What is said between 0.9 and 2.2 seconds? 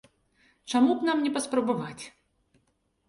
б нам не паспрабаваць.